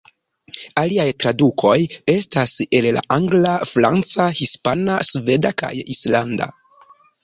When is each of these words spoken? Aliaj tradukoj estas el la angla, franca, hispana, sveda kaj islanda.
Aliaj 0.83 1.05
tradukoj 1.23 1.75
estas 2.15 2.55
el 2.79 2.89
la 2.99 3.05
angla, 3.19 3.55
franca, 3.75 4.29
hispana, 4.43 5.01
sveda 5.15 5.57
kaj 5.65 5.75
islanda. 5.99 6.55